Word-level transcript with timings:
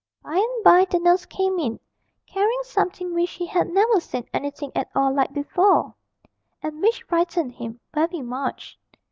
By 0.23 0.33
and 0.37 0.63
by 0.63 0.85
the 0.85 0.97
nurse 0.97 1.27
came 1.27 1.59
in, 1.59 1.79
carrying 2.25 2.63
something 2.63 3.13
which 3.13 3.33
he 3.33 3.45
had 3.45 3.69
never 3.69 3.99
seen 3.99 4.27
anything 4.33 4.71
at 4.73 4.89
all 4.95 5.13
like 5.13 5.31
before, 5.31 5.93
and 6.63 6.81
which 6.81 7.03
frightened 7.03 7.51
him 7.53 7.79
very 7.93 8.21
much. 8.23 8.79